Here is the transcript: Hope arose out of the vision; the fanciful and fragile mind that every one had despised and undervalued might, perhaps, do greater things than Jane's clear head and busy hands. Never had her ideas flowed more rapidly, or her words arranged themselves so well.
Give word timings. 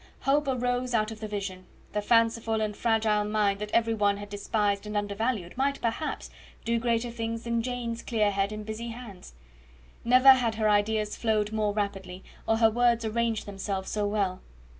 Hope 0.21 0.47
arose 0.47 0.95
out 0.95 1.11
of 1.11 1.19
the 1.19 1.27
vision; 1.27 1.67
the 1.93 2.01
fanciful 2.01 2.59
and 2.59 2.75
fragile 2.75 3.23
mind 3.23 3.59
that 3.59 3.69
every 3.69 3.93
one 3.93 4.17
had 4.17 4.29
despised 4.29 4.87
and 4.87 4.97
undervalued 4.97 5.55
might, 5.55 5.79
perhaps, 5.79 6.31
do 6.65 6.79
greater 6.79 7.11
things 7.11 7.43
than 7.43 7.61
Jane's 7.61 8.01
clear 8.01 8.31
head 8.31 8.51
and 8.51 8.65
busy 8.65 8.87
hands. 8.87 9.35
Never 10.03 10.29
had 10.29 10.55
her 10.55 10.67
ideas 10.67 11.15
flowed 11.15 11.51
more 11.51 11.71
rapidly, 11.71 12.23
or 12.47 12.57
her 12.57 12.71
words 12.71 13.05
arranged 13.05 13.45
themselves 13.45 13.91
so 13.91 14.07
well. 14.07 14.41